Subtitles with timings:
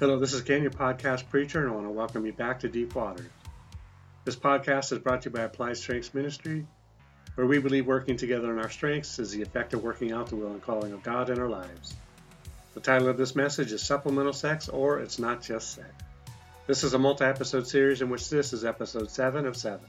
[0.00, 2.70] Hello, this is Ken, your podcast preacher, and I want to welcome you back to
[2.70, 3.28] Deep Waters.
[4.24, 6.66] This podcast is brought to you by Applied Strengths Ministry,
[7.34, 10.36] where we believe working together in our strengths is the effect of working out the
[10.36, 11.94] will and calling of God in our lives.
[12.72, 15.90] The title of this message is Supplemental Sex, or It's Not Just Sex.
[16.66, 19.80] This is a multi episode series in which this is episode 7 of 7.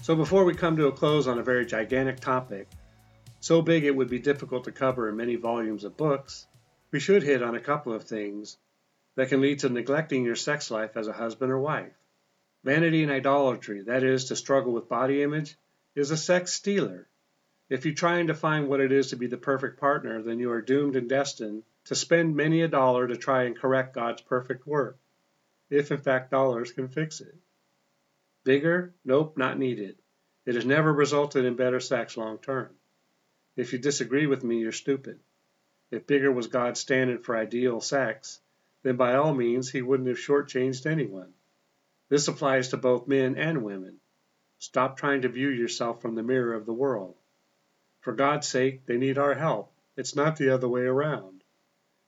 [0.00, 2.68] So, before we come to a close on a very gigantic topic,
[3.40, 6.46] so big it would be difficult to cover in many volumes of books,
[6.90, 8.56] we should hit on a couple of things
[9.16, 11.92] that can lead to neglecting your sex life as a husband or wife.
[12.62, 15.56] Vanity and idolatry, that is, to struggle with body image,
[15.94, 17.08] is a sex stealer.
[17.68, 20.52] If you try and define what it is to be the perfect partner, then you
[20.52, 24.66] are doomed and destined to spend many a dollar to try and correct God's perfect
[24.66, 24.98] work,
[25.70, 27.34] if in fact dollars can fix it.
[28.44, 28.94] Bigger?
[29.04, 29.96] Nope, not needed.
[30.44, 32.70] It has never resulted in better sex long term.
[33.56, 35.18] If you disagree with me, you're stupid.
[35.90, 38.40] If bigger was God's standard for ideal sex,
[38.82, 41.32] then by all means he wouldn't have shortchanged anyone.
[42.08, 44.00] This applies to both men and women.
[44.58, 47.16] Stop trying to view yourself from the mirror of the world.
[48.00, 49.72] For God's sake, they need our help.
[49.96, 51.42] It's not the other way around.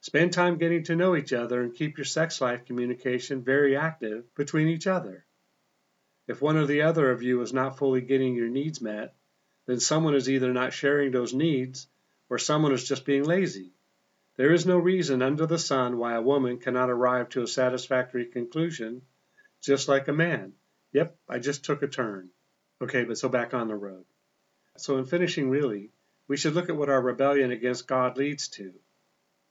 [0.00, 4.32] Spend time getting to know each other and keep your sex life communication very active
[4.34, 5.26] between each other.
[6.28, 9.14] If one or the other of you is not fully getting your needs met,
[9.66, 11.88] then someone is either not sharing those needs
[12.28, 13.72] or someone is just being lazy.
[14.38, 18.24] There is no reason under the sun why a woman cannot arrive to a satisfactory
[18.24, 19.02] conclusion,
[19.60, 20.52] just like a man.
[20.92, 22.30] Yep, I just took a turn.
[22.80, 24.04] Okay, but so back on the road.
[24.76, 25.90] So, in finishing, really,
[26.28, 28.72] we should look at what our rebellion against God leads to.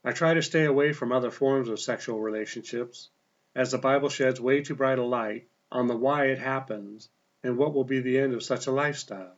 [0.05, 3.09] I try to stay away from other forms of sexual relationships,
[3.53, 7.09] as the Bible sheds way too bright a light on the why it happens
[7.43, 9.35] and what will be the end of such a lifestyle.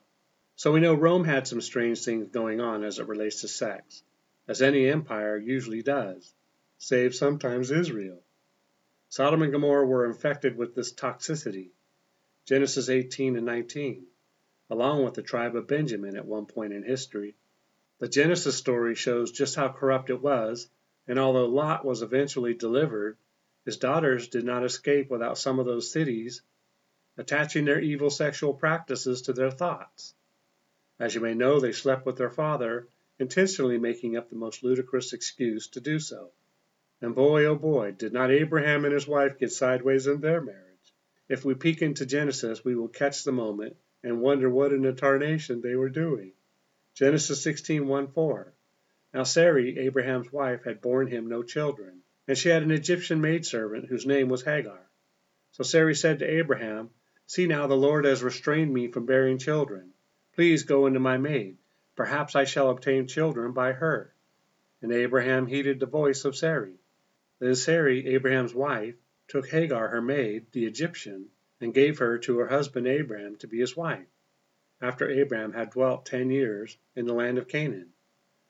[0.57, 4.03] So we know Rome had some strange things going on as it relates to sex
[4.49, 6.33] as any empire usually does,
[6.79, 8.19] save sometimes Israel.
[9.07, 11.69] Sodom and Gomorrah were infected with this toxicity,
[12.45, 14.07] Genesis 18 and 19,
[14.71, 17.35] along with the tribe of Benjamin at one point in history.
[17.99, 20.67] The Genesis story shows just how corrupt it was,
[21.07, 23.17] and although Lot was eventually delivered,
[23.65, 26.41] his daughters did not escape without some of those cities
[27.17, 30.15] attaching their evil sexual practices to their thoughts.
[30.99, 32.87] As you may know, they slept with their father
[33.19, 36.31] intentionally making up the most ludicrous excuse to do so.
[37.01, 40.93] And boy, oh boy, did not Abraham and his wife get sideways in their marriage.
[41.27, 44.93] If we peek into Genesis, we will catch the moment and wonder what in the
[44.93, 46.31] tarnation they were doing.
[46.95, 48.51] Genesis 16:1-4.
[49.13, 53.85] Now Sarai, Abraham's wife, had borne him no children, and she had an Egyptian maidservant
[53.85, 54.89] whose name was Hagar.
[55.51, 56.89] So Sarai said to Abraham,
[57.25, 59.93] See now the Lord has restrained me from bearing children.
[60.33, 61.57] Please go into my maid.
[61.99, 64.13] Perhaps I shall obtain children by her.
[64.81, 66.79] And Abraham heeded the voice of Sarai.
[67.39, 68.95] Then Sarai, Abraham's wife,
[69.27, 71.25] took Hagar her maid, the Egyptian,
[71.59, 74.07] and gave her to her husband Abram to be his wife,
[74.81, 77.91] after Abram had dwelt ten years in the land of Canaan.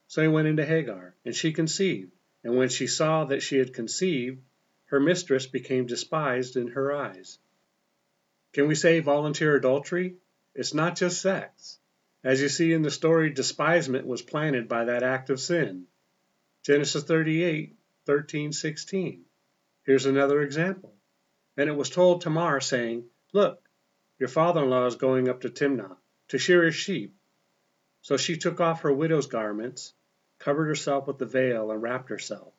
[0.06, 2.12] So he went into Hagar, and she conceived.
[2.44, 4.44] And when she saw that she had conceived,
[4.90, 7.40] her mistress became despised in her eyes.
[8.54, 10.18] Can we say volunteer adultery?
[10.54, 11.80] It's not just sex.
[12.22, 15.88] As you see in the story, despisement was planted by that act of sin.
[16.64, 19.26] Genesis 38, 13, 16.
[19.84, 20.94] Here's another example.
[21.56, 23.70] And it was told Tamar, saying, Look,
[24.18, 25.96] your father in law is going up to Timnah
[26.28, 27.16] to shear his sheep.
[28.02, 29.94] So she took off her widow's garments,
[30.40, 32.54] covered herself with the veil, and wrapped herself,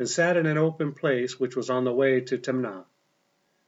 [0.00, 2.84] and sat in an open place which was on the way to Timnah.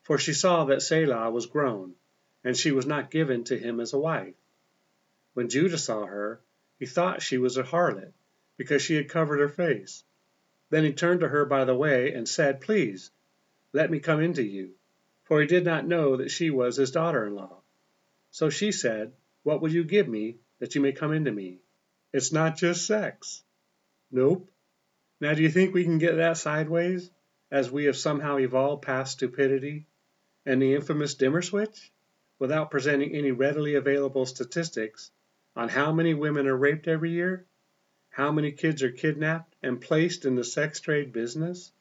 [0.03, 1.95] For she saw that Shelah was grown,
[2.43, 4.35] and she was not given to him as a wife.
[5.35, 6.41] When Judah saw her,
[6.79, 8.13] he thought she was a harlot,
[8.57, 10.03] because she had covered her face.
[10.71, 13.13] Then he turned to her by the way, and said, Please,
[13.73, 14.75] let me come into you.
[15.25, 17.63] For he did not know that she was his daughter in law.
[18.33, 19.13] So she said,
[19.45, 21.61] What will you give me that you may come into me?
[22.13, 23.45] It's not just sex.
[24.11, 24.51] Nope.
[25.21, 27.09] Now, do you think we can get that sideways,
[27.53, 29.87] as we have somehow evolved past stupidity
[30.45, 31.93] and the infamous dimmer switch,
[32.41, 35.13] without presenting any readily available statistics
[35.57, 37.47] on how many women are raped every year,
[38.11, 41.73] how many kids are kidnapped and placed in the sex trade business,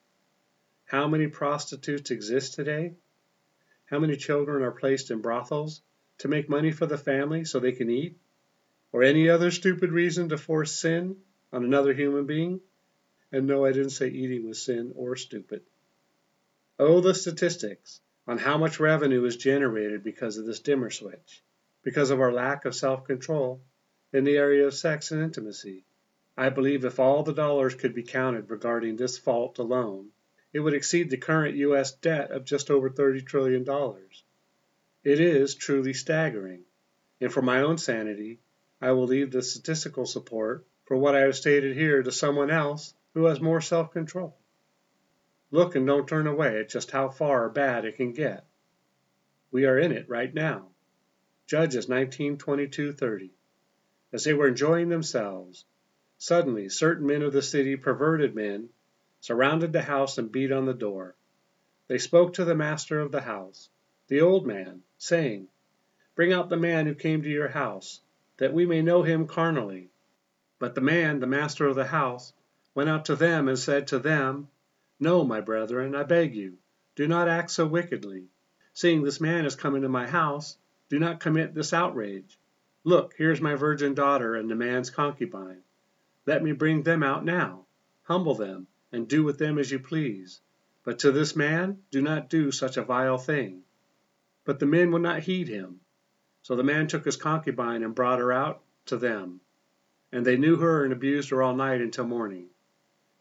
[0.85, 2.93] how many prostitutes exist today,
[3.85, 5.81] how many children are placed in brothels
[6.19, 8.17] to make money for the family so they can eat,
[8.91, 11.15] or any other stupid reason to force sin
[11.53, 12.59] on another human being.
[13.31, 15.61] And no, I didn't say eating was sin or stupid.
[16.79, 21.43] Oh, the statistics on how much revenue is generated because of this dimmer switch
[21.83, 23.61] because of our lack of self control
[24.11, 25.85] in the area of sex and intimacy.
[26.37, 30.09] I believe if all the dollars could be counted regarding this fault alone,
[30.53, 31.91] it would exceed the current U.S.
[31.91, 33.65] debt of just over $30 trillion.
[35.03, 36.63] It is truly staggering.
[37.21, 38.39] And for my own sanity,
[38.81, 42.93] I will leave the statistical support for what I have stated here to someone else
[43.13, 44.35] who has more self control.
[45.51, 48.45] Look and don't turn away at just how far bad it can get.
[49.51, 50.67] We are in it right now.
[51.49, 53.31] Judges 19:22-30.
[54.13, 55.65] As they were enjoying themselves,
[56.19, 58.69] suddenly certain men of the city, perverted men,
[59.19, 61.15] surrounded the house and beat on the door.
[61.87, 63.67] They spoke to the master of the house,
[64.09, 65.47] the old man, saying,
[66.13, 67.99] Bring out the man who came to your house,
[68.37, 69.89] that we may know him carnally.
[70.59, 72.31] But the man, the master of the house,
[72.75, 74.49] went out to them and said to them,
[74.99, 76.59] No, my brethren, I beg you,
[76.93, 78.27] do not act so wickedly.
[78.73, 80.55] Seeing this man has come into my house,
[80.89, 82.37] do not commit this outrage.
[82.83, 85.61] Look, here is my virgin daughter and the man's concubine.
[86.25, 87.65] Let me bring them out now.
[88.03, 90.41] Humble them, and do with them as you please.
[90.83, 93.63] But to this man, do not do such a vile thing.
[94.45, 95.81] But the men would not heed him.
[96.41, 99.41] So the man took his concubine and brought her out to them.
[100.11, 102.47] And they knew her and abused her all night until morning.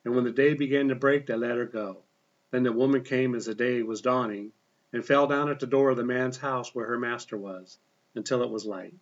[0.05, 2.05] And when the day began to break, they let her go.
[2.51, 4.53] Then the woman came as the day was dawning,
[4.93, 7.79] and fell down at the door of the man's house where her master was,
[8.15, 8.95] until it was light.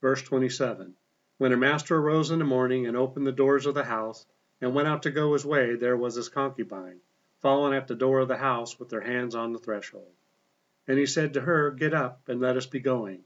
[0.00, 0.94] Verse 27
[1.38, 4.26] When her master arose in the morning and opened the doors of the house,
[4.60, 7.00] and went out to go his way, there was his concubine,
[7.40, 10.12] fallen at the door of the house with her hands on the threshold.
[10.86, 13.24] And he said to her, Get up, and let us be going.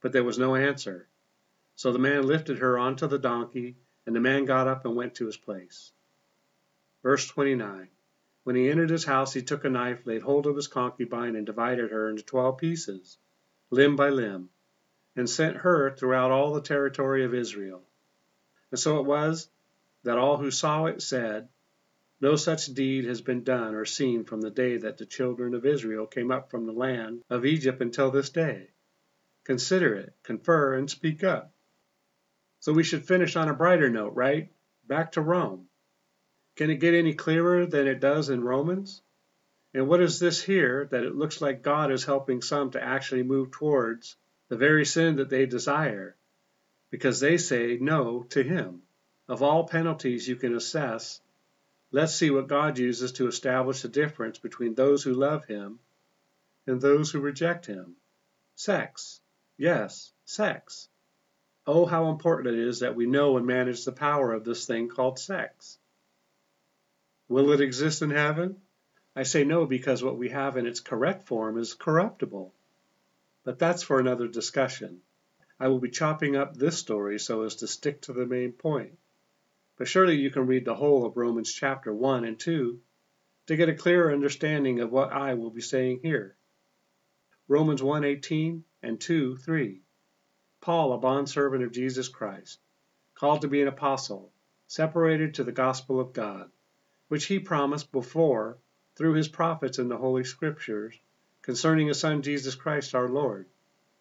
[0.00, 1.08] But there was no answer.
[1.76, 3.76] So the man lifted her onto the donkey,
[4.06, 5.92] and the man got up and went to his place.
[7.02, 7.88] Verse 29
[8.44, 11.44] When he entered his house, he took a knife, laid hold of his concubine, and
[11.44, 13.18] divided her into twelve pieces,
[13.70, 14.48] limb by limb,
[15.14, 17.82] and sent her throughout all the territory of Israel.
[18.70, 19.48] And so it was
[20.04, 21.48] that all who saw it said,
[22.20, 25.64] no such deed has been done or seen from the day that the children of
[25.64, 28.68] Israel came up from the land of Egypt until this day.
[29.44, 31.52] Consider it, confer, and speak up.
[32.60, 34.52] So we should finish on a brighter note, right?
[34.86, 35.69] Back to Rome.
[36.56, 39.02] Can it get any clearer than it does in Romans?
[39.72, 43.22] And what is this here that it looks like God is helping some to actually
[43.22, 44.16] move towards
[44.48, 46.16] the very sin that they desire
[46.90, 48.82] because they say no to Him?
[49.28, 51.20] Of all penalties you can assess,
[51.92, 55.80] Let's see what God uses to establish the difference between those who love Him
[56.66, 57.96] and those who reject Him.
[58.54, 59.20] Sex.
[59.56, 60.88] Yes, sex.
[61.66, 64.88] Oh, how important it is that we know and manage the power of this thing
[64.88, 65.78] called sex.
[67.30, 68.60] Will it exist in heaven?
[69.14, 72.52] I say no because what we have in its correct form is corruptible.
[73.44, 75.02] But that's for another discussion.
[75.60, 78.98] I will be chopping up this story so as to stick to the main point.
[79.76, 82.80] But surely you can read the whole of Romans chapter 1 and 2
[83.46, 86.36] to get a clearer understanding of what I will be saying here.
[87.46, 89.82] Romans 1:18 and 2:3.
[90.60, 92.58] Paul, a bondservant of Jesus Christ,
[93.14, 94.32] called to be an apostle,
[94.66, 96.50] separated to the gospel of God,
[97.10, 98.56] which he promised before
[98.94, 100.94] through his prophets in the Holy Scriptures
[101.42, 103.48] concerning his Son Jesus Christ our Lord,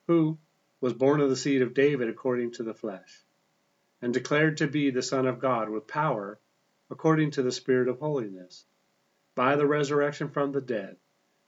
[0.05, 0.37] who
[0.79, 3.25] was born of the seed of David according to the flesh
[3.99, 6.39] and declared to be the Son of God with power,
[6.91, 8.63] according to the Spirit of holiness,
[9.33, 10.95] by the resurrection from the dead.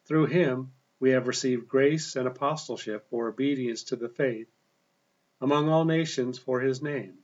[0.06, 4.50] Through him we have received grace and apostleship for obedience to the faith
[5.40, 7.20] among all nations for his name,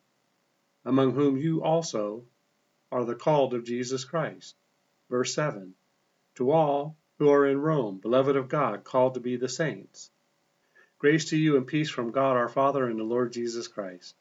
[0.85, 2.27] among whom you also
[2.91, 4.55] are the called of Jesus Christ.
[5.09, 5.73] Verse 7
[6.35, 10.11] To all who are in Rome, beloved of God, called to be the saints.
[10.99, 14.15] Grace to you and peace from God our Father and the Lord Jesus Christ.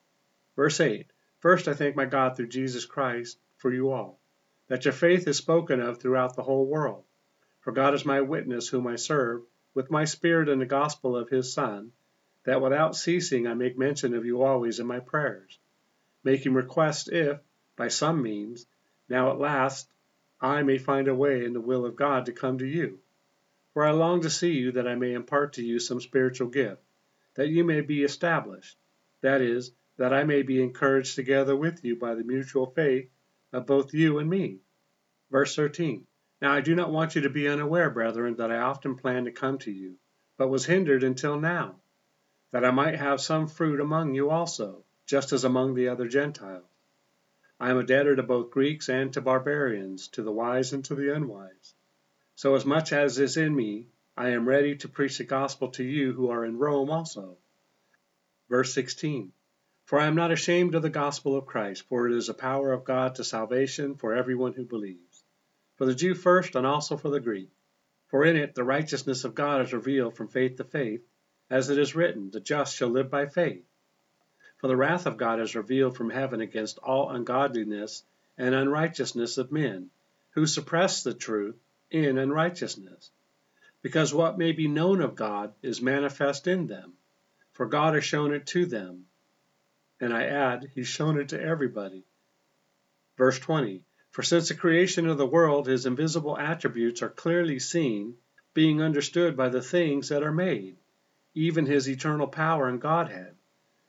[0.56, 1.06] Verse 8
[1.40, 4.18] First, I thank my God through Jesus Christ for you all,
[4.68, 7.04] that your faith is spoken of throughout the whole world.
[7.61, 9.42] For God is my witness, whom I serve,
[9.75, 11.92] with my spirit in the gospel of his Son,
[12.44, 15.58] that without ceasing I make mention of you always in my prayers,
[16.25, 17.40] making request if,
[17.76, 18.66] by some means,
[19.09, 19.88] now at last,
[20.40, 22.99] I may find a way in the will of God to come to you.
[23.75, 26.83] For I long to see you that I may impart to you some spiritual gift,
[27.35, 28.78] that you may be established,
[29.21, 33.11] that is, that I may be encouraged together with you by the mutual faith
[33.52, 34.61] of both you and me.
[35.30, 36.06] Verse 13
[36.40, 39.33] Now I do not want you to be unaware, brethren, that I often planned to
[39.33, 39.99] come to you,
[40.38, 41.76] but was hindered until now,
[42.52, 46.64] that I might have some fruit among you also, just as among the other Gentiles.
[47.58, 50.94] I am a debtor to both Greeks and to barbarians, to the wise and to
[50.94, 51.75] the unwise.
[52.34, 55.84] So as much as is in me, I am ready to preach the gospel to
[55.84, 57.38] you who are in Rome also.
[58.48, 59.32] Verse 16
[59.86, 62.72] for I am not ashamed of the gospel of Christ, for it is a power
[62.72, 65.22] of God to salvation for everyone who believes,
[65.76, 67.52] for the Jew first and also for the Greek.
[68.08, 71.06] For in it the righteousness of God is revealed from faith to faith,
[71.48, 73.64] as it is written, The just shall live by faith.
[74.66, 78.02] For the wrath of God is revealed from heaven against all ungodliness
[78.37, 79.90] and unrighteousness of men,
[80.30, 81.54] who suppress the truth
[81.88, 83.12] in unrighteousness.
[83.80, 86.94] Because what may be known of God is manifest in them,
[87.52, 89.06] for God has shown it to them.
[90.00, 92.04] And I add, He's shown it to everybody.
[93.16, 98.16] Verse 20 For since the creation of the world, His invisible attributes are clearly seen,
[98.52, 100.76] being understood by the things that are made,
[101.35, 103.36] even His eternal power and Godhead,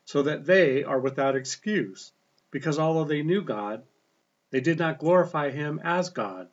[0.08, 2.14] so that they are without excuse,
[2.50, 3.84] because although they knew God,
[4.52, 6.48] they did not glorify Him as God,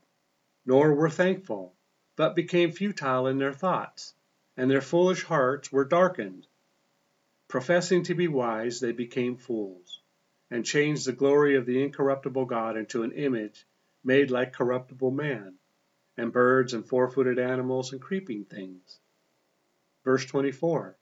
[0.67, 1.73] nor were thankful,
[2.17, 4.13] but became futile in their thoughts,
[4.57, 6.49] and their foolish hearts were darkened.
[7.47, 10.01] Professing to be wise, they became fools,
[10.51, 13.69] and changed the glory of the incorruptible God into an image
[14.03, 15.55] made like corruptible man,
[16.17, 18.99] and birds and four footed animals and creeping things.
[20.03, 20.97] Verse 24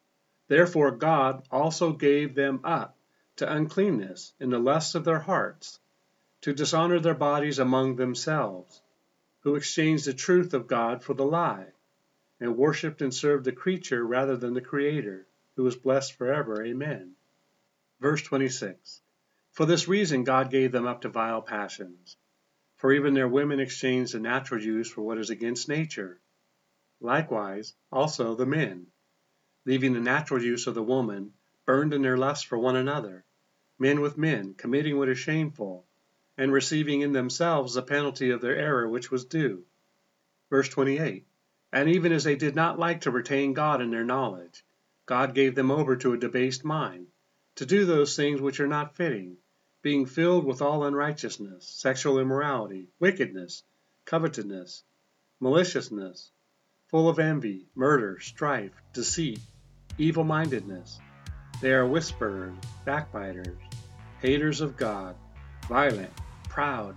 [0.52, 2.98] Therefore God also gave them up
[3.36, 5.80] to uncleanness in the lusts of their hearts,
[6.42, 8.82] to dishonor their bodies among themselves,
[9.40, 11.72] who exchanged the truth of God for the lie,
[12.38, 16.62] and worshipped and served the creature rather than the Creator who is blessed forever.
[16.62, 17.14] Amen.
[17.98, 19.00] Verse 26
[19.52, 22.18] For this reason God gave them up to vile passions.
[22.76, 26.20] For even their women exchanged the natural use for what is against nature.
[27.00, 28.91] Likewise, also the men,
[29.64, 31.32] leaving the natural use of the woman,
[31.64, 33.24] burned in their lust for one another,
[33.78, 35.86] men with men, committing what is shameful,
[36.36, 39.64] and receiving in themselves the penalty of their error which was due.
[40.50, 41.26] Verse 28
[41.72, 44.64] And even as they did not like to retain God in their knowledge,
[45.06, 47.06] God gave them over to a debased mind,
[47.56, 49.36] to do those things which are not fitting,
[49.82, 53.62] being filled with all unrighteousness, sexual immorality, wickedness,
[54.04, 54.82] covetousness,
[55.40, 56.30] maliciousness,
[56.86, 59.40] full of envy, murder, strife, deceit,
[59.98, 60.98] evil mindedness.
[61.60, 63.58] They are whisperers, backbiters,
[64.20, 65.14] haters of God,
[65.68, 66.12] violent,
[66.48, 66.96] proud,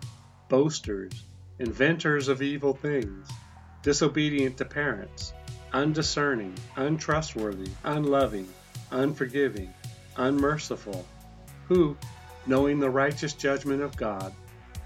[0.49, 1.23] boasters,
[1.59, 3.29] inventors of evil things,
[3.83, 5.33] disobedient to parents
[5.75, 8.47] undiscerning, untrustworthy, unloving,
[8.91, 9.73] unforgiving,
[10.15, 11.05] unmerciful,
[11.67, 11.97] who,
[12.47, 14.33] knowing the righteous judgment of God,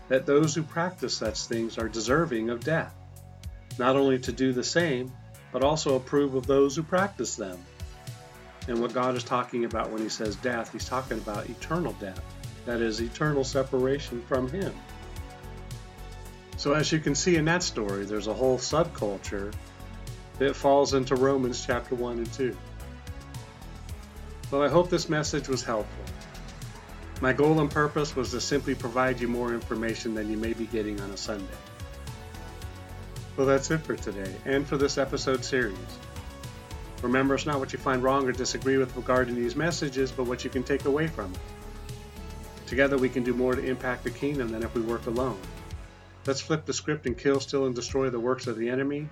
[0.08, 2.96] that those who practice such things are deserving of death,
[3.78, 5.12] not only to do the same,
[5.52, 7.60] but also approve of those who practice them.
[8.68, 12.22] And what God is talking about when he says death, he's talking about eternal death,
[12.66, 14.74] that is, eternal separation from him.
[16.58, 19.54] So, as you can see in that story, there's a whole subculture
[20.40, 22.56] that falls into Romans chapter 1 and 2.
[24.52, 26.06] Well, I hope this message was helpful.
[27.22, 30.66] My goal and purpose was to simply provide you more information than you may be
[30.66, 31.46] getting on a Sunday.
[33.36, 35.78] Well, that's it for today and for this episode series.
[37.02, 40.44] Remember, it's not what you find wrong or disagree with regarding these messages, but what
[40.44, 41.40] you can take away from it.
[42.68, 45.40] Together, we can do more to impact the kingdom than if we work alone.
[46.26, 49.10] Let's flip the script and kill, steal, and destroy the works of the enemy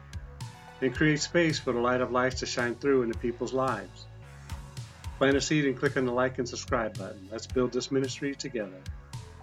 [0.81, 4.05] and create space for the light of life to shine through into people's lives.
[5.17, 7.27] Plant a seed and click on the like and subscribe button.
[7.31, 8.79] Let's build this ministry together.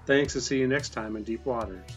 [0.07, 1.91] Thanks and see you next time in Deep Waters.